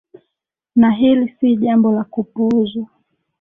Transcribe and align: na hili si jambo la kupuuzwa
na 0.75 0.91
hili 0.91 1.29
si 1.39 1.55
jambo 1.55 1.91
la 1.91 2.03
kupuuzwa 2.03 2.87